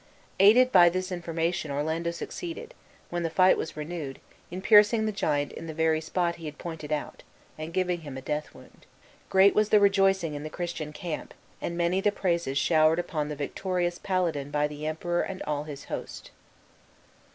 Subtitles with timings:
[0.39, 2.73] Aided by this information Orlando succeeded,
[3.11, 6.57] when the fight was renewed, in piercing the giant in the very spot he had
[6.57, 7.21] pointed out,
[7.55, 8.87] and giving him a death wound.
[9.29, 13.35] Great was the rejoicing in the Christian camp, and many the praises showered upon the
[13.35, 16.31] victorious paladin by the Emperor and all his host.